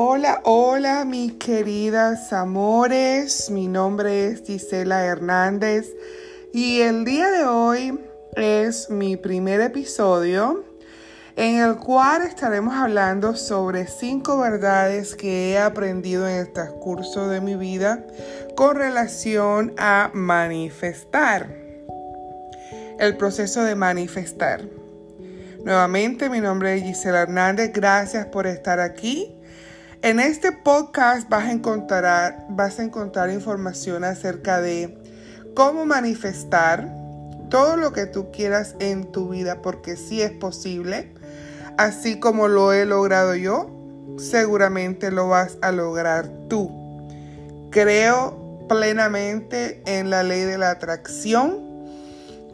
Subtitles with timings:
[0.00, 5.92] Hola, hola mis queridas amores, mi nombre es Gisela Hernández
[6.52, 7.98] y el día de hoy
[8.36, 10.64] es mi primer episodio
[11.34, 17.40] en el cual estaremos hablando sobre cinco verdades que he aprendido en el transcurso de
[17.40, 18.06] mi vida
[18.54, 21.48] con relación a manifestar,
[23.00, 24.62] el proceso de manifestar.
[25.64, 29.34] Nuevamente, mi nombre es Gisela Hernández, gracias por estar aquí
[30.02, 34.96] en este podcast vas a encontrar, vas a encontrar información acerca de
[35.54, 36.94] cómo manifestar
[37.50, 41.14] todo lo que tú quieras en tu vida, porque sí es posible.
[41.78, 43.70] Así como lo he logrado yo,
[44.18, 46.70] seguramente lo vas a lograr tú.
[47.70, 51.67] Creo plenamente en la ley de la atracción.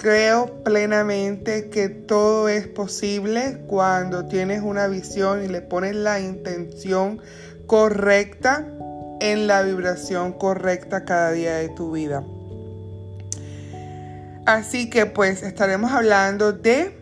[0.05, 7.23] Creo plenamente que todo es posible cuando tienes una visión y le pones la intención
[7.67, 8.67] correcta
[9.21, 12.23] en la vibración correcta cada día de tu vida.
[14.45, 16.95] Así que pues estaremos hablando de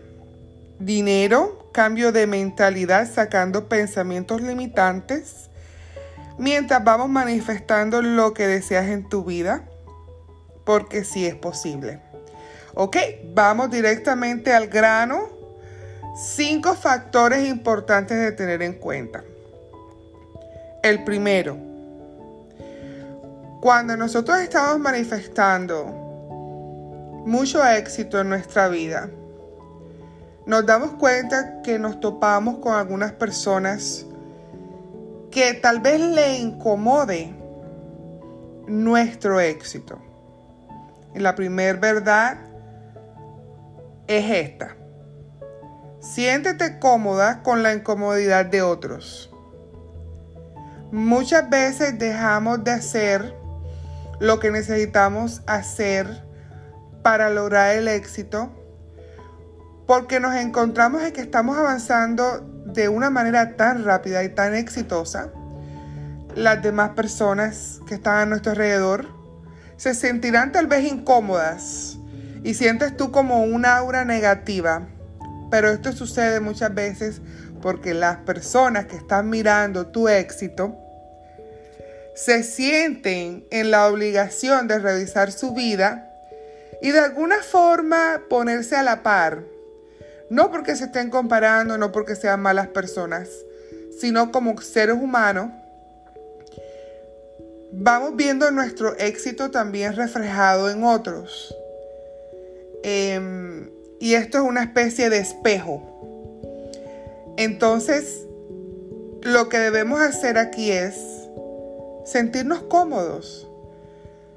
[0.78, 5.50] dinero, cambio de mentalidad, sacando pensamientos limitantes,
[6.38, 9.68] mientras vamos manifestando lo que deseas en tu vida,
[10.64, 12.11] porque sí es posible.
[12.74, 12.96] Ok,
[13.34, 15.28] vamos directamente al grano.
[16.16, 19.24] Cinco factores importantes de tener en cuenta.
[20.82, 21.56] El primero,
[23.60, 25.84] cuando nosotros estamos manifestando
[27.26, 29.10] mucho éxito en nuestra vida,
[30.46, 34.06] nos damos cuenta que nos topamos con algunas personas
[35.30, 37.32] que tal vez le incomode
[38.66, 39.98] nuestro éxito.
[41.14, 42.51] La primera verdad
[44.18, 44.76] es esta.
[46.00, 49.30] Siéntete cómoda con la incomodidad de otros.
[50.90, 53.34] Muchas veces dejamos de hacer
[54.20, 56.24] lo que necesitamos hacer
[57.02, 58.50] para lograr el éxito
[59.86, 65.32] porque nos encontramos en que estamos avanzando de una manera tan rápida y tan exitosa.
[66.34, 69.08] Las demás personas que están a nuestro alrededor
[69.76, 71.98] se sentirán tal vez incómodas
[72.44, 74.88] y sientes tú como una aura negativa.
[75.50, 77.20] Pero esto sucede muchas veces
[77.60, 80.76] porque las personas que están mirando tu éxito
[82.14, 86.10] se sienten en la obligación de revisar su vida
[86.82, 89.44] y de alguna forma ponerse a la par.
[90.28, 93.28] No porque se estén comparando, no porque sean malas personas,
[93.98, 95.50] sino como seres humanos.
[97.72, 101.54] Vamos viendo nuestro éxito también reflejado en otros.
[102.82, 103.70] Em,
[104.00, 105.82] y esto es una especie de espejo.
[107.36, 108.26] Entonces,
[109.22, 110.96] lo que debemos hacer aquí es
[112.04, 113.48] sentirnos cómodos.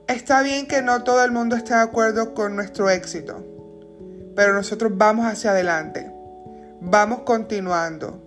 [0.07, 3.43] Está bien que no todo el mundo esté de acuerdo con nuestro éxito,
[4.35, 6.11] pero nosotros vamos hacia adelante,
[6.79, 8.21] vamos continuando,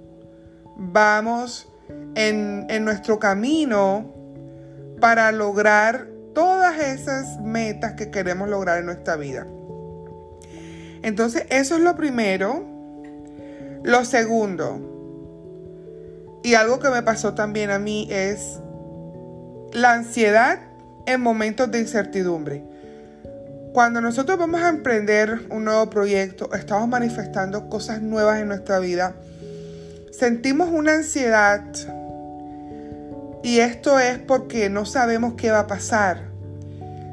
[0.77, 1.69] vamos
[2.17, 4.13] en, en nuestro camino
[5.01, 9.47] para lograr todas esas metas que queremos lograr en nuestra vida.
[11.03, 12.65] Entonces, eso es lo primero.
[13.85, 14.89] Lo segundo,
[16.43, 18.61] y algo que me pasó también a mí es
[19.73, 20.61] la ansiedad
[21.07, 22.65] en momentos de incertidumbre.
[23.73, 29.15] Cuando nosotros vamos a emprender un nuevo proyecto, estamos manifestando cosas nuevas en nuestra vida,
[30.11, 31.65] sentimos una ansiedad
[33.43, 36.29] y esto es porque no sabemos qué va a pasar.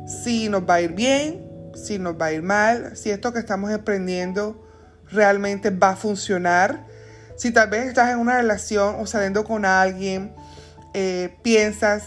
[0.08, 1.45] Si nos va a ir bien,
[1.76, 4.66] si nos va a ir mal, si esto que estamos emprendiendo
[5.12, 6.88] realmente va a funcionar.
[7.38, 10.34] Si tal vez estás en una relación o saliendo con alguien,
[10.94, 12.04] eh, piensas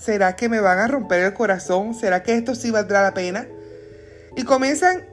[0.00, 1.94] ¿será que me van a romper el corazón?
[1.94, 3.46] ¿Será que esto sí valdrá la pena?
[4.36, 5.06] Y comienzan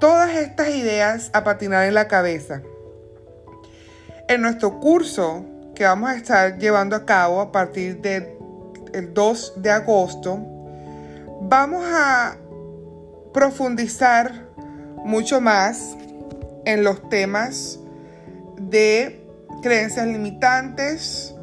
[0.00, 2.62] todas estas ideas a patinar en la cabeza.
[4.28, 5.44] En nuestro curso
[5.74, 8.36] que vamos a estar llevando a cabo a partir del
[9.12, 10.38] 2 de agosto,
[11.42, 12.36] vamos a
[13.32, 14.48] profundizar
[15.04, 15.96] mucho más
[16.64, 17.78] en los temas
[18.58, 19.26] de
[19.62, 21.34] creencias limitantes,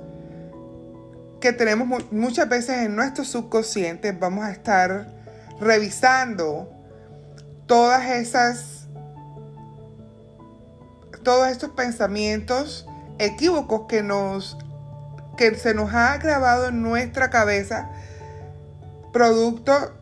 [1.40, 5.08] que tenemos muchas veces en nuestro subconsciente, vamos a estar
[5.60, 6.70] revisando
[7.66, 8.88] todas esas,
[11.24, 12.86] todos estos pensamientos
[13.20, 14.58] equívocos que nos,
[15.38, 17.90] que se nos ha grabado en nuestra cabeza,
[19.14, 19.99] producto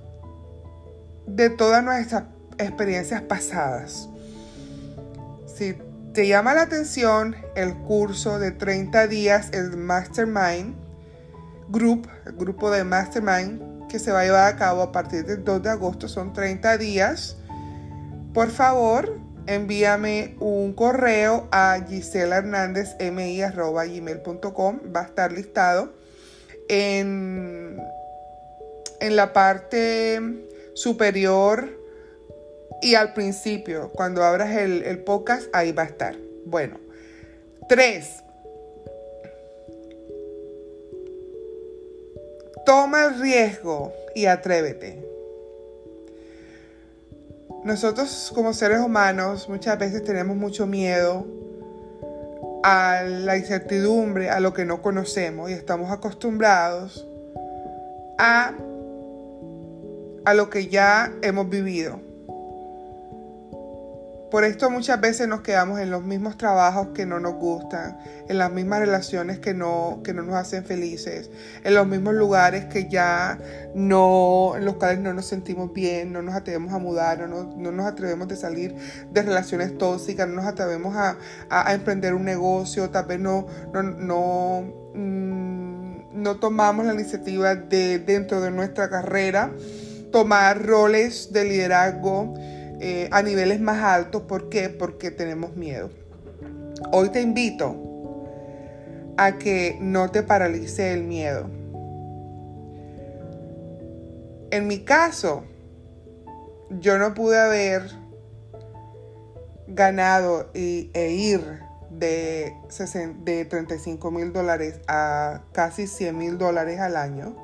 [1.27, 2.23] de todas nuestras
[2.57, 4.09] experiencias pasadas.
[5.45, 5.77] Si
[6.13, 10.75] te llama la atención el curso de 30 días, el Mastermind
[11.69, 15.43] Group, el grupo de Mastermind que se va a llevar a cabo a partir del
[15.43, 17.37] 2 de agosto, son 30 días.
[18.33, 25.93] Por favor, envíame un correo a gisela.hernandez.mi.gmail.com va a estar listado
[26.67, 27.79] en,
[28.99, 30.46] en la parte
[30.77, 31.75] superior
[32.83, 36.15] y al principio, cuando abras el, el podcast, ahí va a estar.
[36.45, 36.77] Bueno,
[37.67, 38.23] tres.
[42.63, 45.03] Toma el riesgo y atrévete.
[47.63, 51.25] Nosotros como seres humanos muchas veces tenemos mucho miedo
[52.63, 57.07] a la incertidumbre, a lo que no conocemos y estamos acostumbrados
[58.19, 58.53] a,
[60.27, 62.01] a lo que ya hemos vivido.
[64.29, 67.97] Por esto muchas veces nos quedamos en los mismos trabajos que no nos gustan,
[68.27, 71.29] en las mismas relaciones que no, que no nos hacen felices,
[71.63, 73.39] en los mismos lugares que ya
[73.73, 77.71] no, en los cuales no nos sentimos bien, no nos atrevemos a mudar, no, no
[77.71, 78.75] nos atrevemos de salir
[79.09, 81.15] de relaciones tóxicas, no nos atrevemos a,
[81.73, 88.41] emprender un negocio, tal vez no, no, no, mm, no tomamos la iniciativa de dentro
[88.41, 89.53] de nuestra carrera
[90.17, 92.33] tomar roles de liderazgo
[92.79, 94.23] eh, a niveles más altos.
[94.23, 94.67] ¿Por qué?
[94.67, 95.91] Porque tenemos miedo.
[96.91, 97.75] Hoy te invito
[99.15, 101.47] a que no te paralice el miedo.
[104.49, 105.43] En mi caso,
[106.71, 107.83] yo no pude haber
[109.67, 111.41] ganado e ir
[111.91, 112.55] de,
[113.23, 117.35] de 35 mil dólares a casi 100 mil dólares al año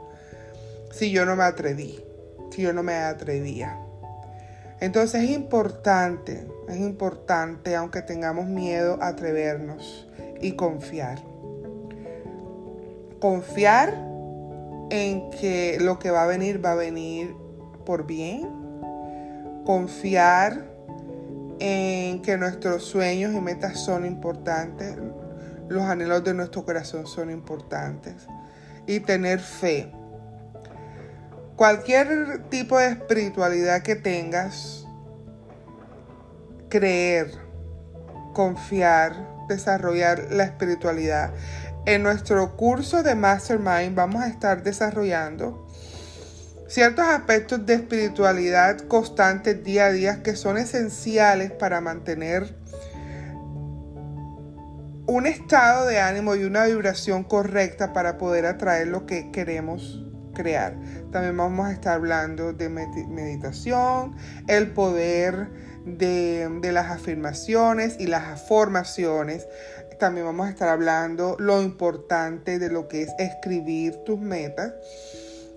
[0.92, 2.04] si yo no me atreví,
[2.54, 3.80] si yo no me atrevía.
[4.80, 10.08] Entonces es importante, es importante, aunque tengamos miedo, atrevernos
[10.42, 11.20] y confiar.
[13.20, 13.94] Confiar
[14.90, 17.36] en que lo que va a venir va a venir
[17.86, 18.50] por bien.
[19.66, 20.66] Confiar
[21.60, 24.98] en que nuestros sueños y metas son importantes.
[25.70, 28.28] Los anhelos de nuestro corazón son importantes.
[28.86, 29.94] Y tener fe
[31.56, 34.86] cualquier tipo de espiritualidad que tengas,
[36.70, 37.32] creer,
[38.34, 41.32] confiar, desarrollar la espiritualidad.
[41.86, 45.68] En nuestro curso de Mastermind vamos a estar desarrollando
[46.68, 52.56] ciertos aspectos de espiritualidad constantes día a día que son esenciales para mantener
[55.06, 60.03] un estado de ánimo y una vibración correcta para poder atraer lo que queremos
[60.34, 60.76] crear.
[61.12, 64.16] También vamos a estar hablando de meditación,
[64.48, 65.50] el poder
[65.86, 69.48] de, de las afirmaciones y las afirmaciones.
[70.00, 74.74] También vamos a estar hablando lo importante de lo que es escribir tus metas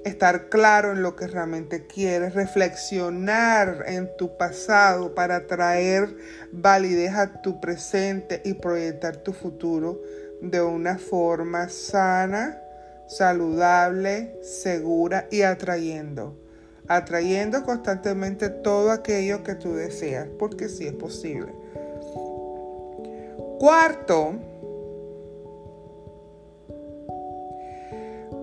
[0.07, 6.17] estar claro en lo que realmente quieres, reflexionar en tu pasado para traer
[6.53, 10.01] validez a tu presente y proyectar tu futuro
[10.41, 12.63] de una forma sana,
[13.09, 16.37] saludable, segura y atrayendo.
[16.89, 21.53] Atrayendo constantemente todo aquello que tú deseas, porque sí es posible.
[23.59, 24.35] Cuarto,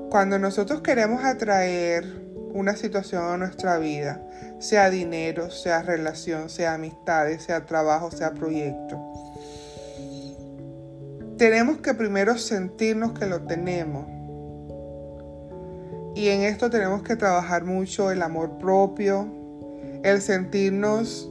[0.09, 2.05] cuando nosotros queremos atraer
[2.53, 4.21] una situación a nuestra vida,
[4.59, 8.99] sea dinero, sea relación, sea amistades, sea trabajo, sea proyecto,
[11.37, 14.05] tenemos que primero sentirnos que lo tenemos
[16.15, 19.27] y en esto tenemos que trabajar mucho el amor propio,
[20.03, 21.29] el sentirnos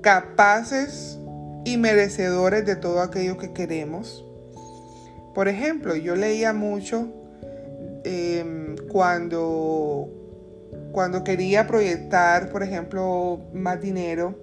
[0.00, 1.18] capaces
[1.64, 4.24] y merecedores de todo aquello que queremos.
[5.34, 7.08] Por ejemplo, yo leía mucho
[8.04, 10.08] em, cuando,
[10.92, 14.38] cuando quería proyectar, por ejemplo, más dinero.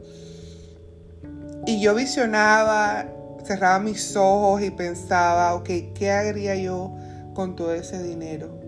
[1.66, 3.08] Y yo visionaba,
[3.44, 6.96] cerraba mis ojos y pensaba, ok, ¿qué haría yo
[7.34, 8.65] con todo ese dinero?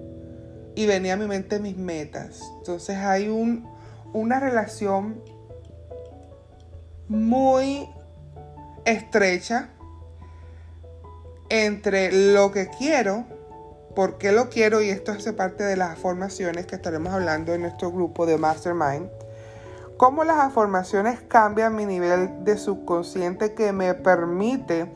[0.78, 2.40] Y venía a mi mente mis metas.
[2.60, 3.68] Entonces hay un,
[4.14, 5.24] una relación
[7.08, 7.90] muy
[8.86, 9.70] estrecha
[11.50, 13.26] entre lo que quiero,
[13.96, 17.62] por qué lo quiero, y esto hace parte de las formaciones que estaremos hablando en
[17.62, 19.10] nuestro grupo de Mastermind,
[19.98, 24.92] cómo las formaciones cambian mi nivel de subconsciente que me permite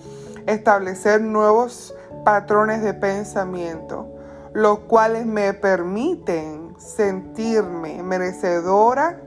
[0.46, 4.11] establecer nuevos patrones de pensamiento
[4.53, 9.22] los cuales me permiten sentirme merecedora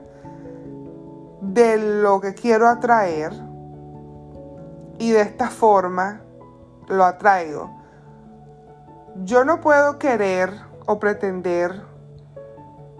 [1.41, 3.33] de lo que quiero atraer
[4.97, 6.21] y de esta forma
[6.87, 7.71] lo atraigo.
[9.23, 10.51] Yo no puedo querer
[10.85, 11.81] o pretender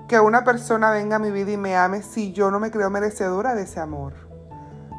[0.08, 2.90] que una persona venga a mi vida y me ame si yo no me creo
[2.90, 4.14] merecedora de ese amor.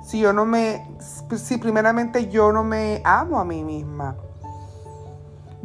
[0.04, 0.97] Si yo no me,
[1.37, 4.16] si primeramente yo no me amo a mí misma.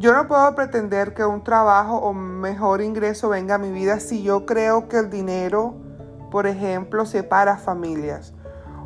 [0.02, 4.24] Yo no puedo pretender que un trabajo o mejor ingreso venga a mi vida si
[4.24, 5.76] yo creo que el dinero,
[6.32, 8.34] por ejemplo, separa familias.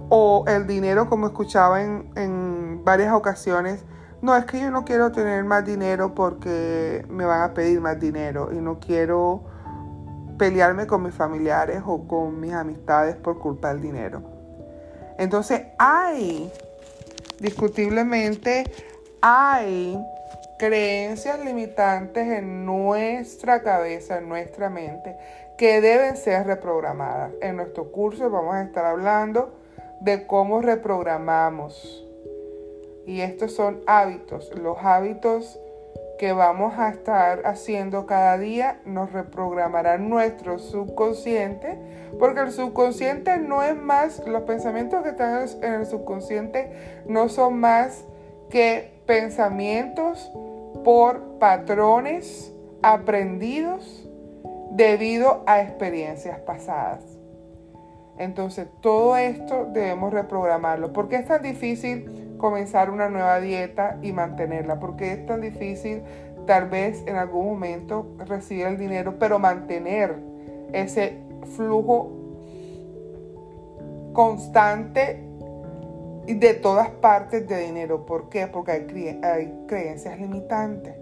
[0.10, 3.86] O el dinero, como escuchaba en, en varias ocasiones,
[4.22, 7.98] no, es que yo no quiero tener más dinero porque me van a pedir más
[7.98, 9.46] dinero y no quiero
[10.38, 14.22] pelearme con mis familiares o con mis amistades por culpa del dinero.
[15.18, 16.52] Entonces hay,
[17.40, 18.70] discutiblemente,
[19.22, 19.98] hay
[20.58, 25.18] creencias limitantes en nuestra cabeza, en nuestra mente,
[25.58, 27.32] que deben ser reprogramadas.
[27.42, 29.54] En nuestro curso vamos a estar hablando
[30.02, 32.06] de cómo reprogramamos.
[33.06, 34.52] Y estos son hábitos.
[34.56, 35.60] Los hábitos
[36.18, 41.78] que vamos a estar haciendo cada día nos reprogramará nuestro subconsciente,
[42.18, 46.72] porque el subconsciente no es más, los pensamientos que están en el subconsciente
[47.06, 48.06] no son más
[48.50, 50.32] que pensamientos
[50.86, 54.08] por patrones aprendidos
[54.72, 57.04] debido a experiencias pasadas.
[58.18, 60.94] Entonces, todo esto debemos reprogramarlo.
[60.94, 64.80] ¿Por qué es tan difícil comenzar una nueva dieta y mantenerla?
[64.80, 66.02] ¿Por qué es tan difícil
[66.46, 70.16] tal vez en algún momento recibir el dinero, pero mantener
[70.74, 71.18] ese
[71.56, 72.12] flujo
[74.14, 75.25] constante
[76.34, 78.06] de todas partes de dinero.
[78.06, 78.48] ¿Por qué?
[78.48, 80.96] Porque hay, creencias limitantes.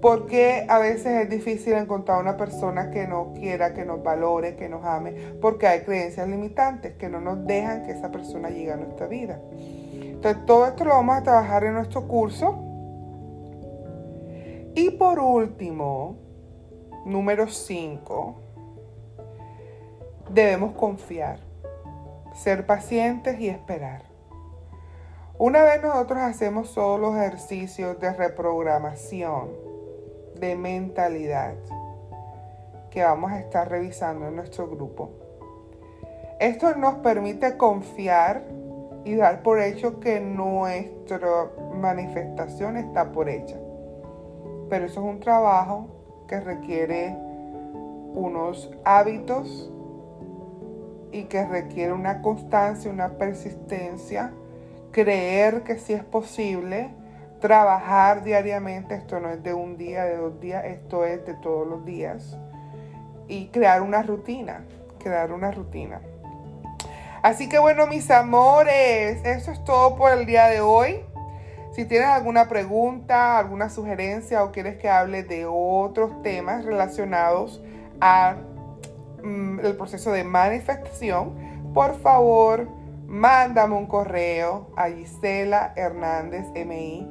[0.00, 4.68] Porque a veces es difícil encontrar una persona que nos quiera, que nos valore, que
[4.68, 8.76] nos ame, porque hay creencias limitantes que no nos dejan que esa persona llegue a
[8.76, 9.40] nuestra vida.
[9.92, 12.58] Entonces, todo esto lo vamos a trabajar en nuestro curso.
[14.74, 16.16] Y por último,
[17.06, 18.34] número 5,
[20.30, 21.38] debemos confiar,
[22.34, 24.13] ser pacientes y esperar.
[25.36, 29.48] Una vez nosotros hacemos todos los ejercicios de reprogramación,
[30.38, 31.54] de mentalidad
[32.88, 35.10] que vamos a estar revisando en nuestro grupo.
[36.38, 38.44] Esto nos permite confiar
[39.04, 41.48] y dar por hecho que nuestra
[41.80, 43.56] manifestación está por hecha.
[44.70, 45.88] Pero eso es un trabajo
[46.28, 47.12] que requiere
[48.14, 49.72] unos hábitos
[51.10, 54.32] y que requiere una constancia, una persistencia,
[54.94, 56.88] creer que sí es posible
[57.40, 61.66] trabajar diariamente, esto no es de un día, de dos días, esto es de todos
[61.66, 62.38] los días.
[63.26, 64.64] Y crear una rutina,
[65.00, 66.00] crear una rutina.
[67.22, 71.00] Así que bueno, mis amores, eso es todo por el día de hoy.
[71.72, 77.60] Si tienes alguna pregunta, alguna sugerencia o quieres que hable de otros temas relacionados
[77.98, 78.46] al
[79.24, 81.34] mm, proceso de manifestación,
[81.74, 82.68] por favor,
[83.14, 87.08] mándame un correo a Gisela Hernández MI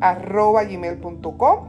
[0.00, 1.68] arroba gmail.com.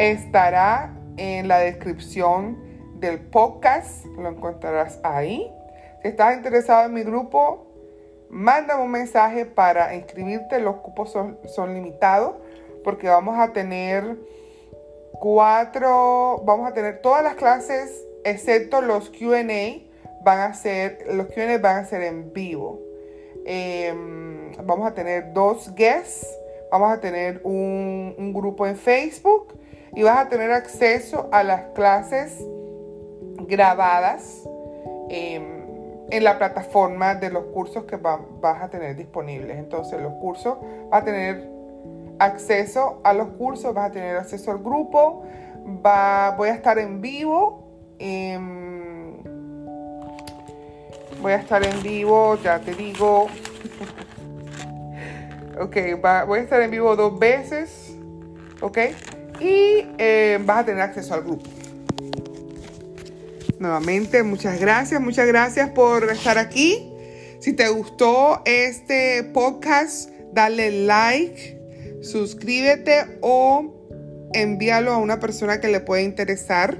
[0.00, 2.58] Estará en la descripción
[2.96, 5.48] del podcast, lo encontrarás ahí.
[6.02, 7.68] Si estás interesado en mi grupo,
[8.28, 10.58] mándame un mensaje para inscribirte.
[10.58, 12.34] Los cupos son, son limitados
[12.82, 14.18] porque vamos a tener
[15.12, 19.87] cuatro, vamos a tener todas las clases excepto los QA
[20.22, 22.80] van a ser, los QA van a ser en vivo.
[23.44, 26.26] Em, vamos a tener dos guests
[26.70, 29.54] vamos a tener un, grupo en Facebook
[29.94, 32.44] y vas a tener acceso a las clases
[33.46, 34.44] grabadas
[35.08, 35.42] em,
[36.10, 39.58] en la plataforma de los cursos que vas a tener disponibles.
[39.58, 40.58] Entonces los cursos,
[40.90, 41.48] vas a tener
[42.18, 45.22] acceso a los cursos, vas a tener acceso al grupo,
[45.84, 47.64] va, voy a estar en vivo.
[47.98, 48.87] Em,
[51.20, 53.28] voy a estar en vivo, ya te digo.
[55.60, 55.76] Ok,
[56.28, 57.92] voy a estar en vivo dos veces.
[58.60, 58.78] Ok.
[59.40, 61.50] Y eh, vas a tener acceso al grupo.
[63.58, 66.88] Nuevamente, muchas gracias, muchas gracias por estar aquí.
[67.40, 71.58] Si te gustó este podcast, dale like,
[72.02, 73.74] suscríbete o
[74.32, 76.78] envíalo a una persona que le pueda interesar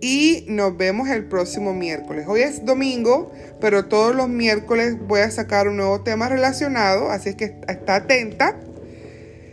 [0.00, 2.26] y nos vemos el próximo miércoles.
[2.28, 7.34] Hoy es domingo, pero todos los miércoles voy a sacar un nuevo tema relacionado, así
[7.34, 8.60] que está atenta.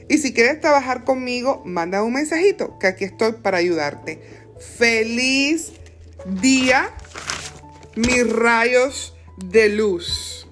[0.08, 4.22] Y si quieres trabajar conmigo, manda un mensajito, que aquí estoy para ayudarte.
[4.78, 5.72] Feliz
[6.42, 6.92] día,
[7.96, 10.45] mis rayos de luz.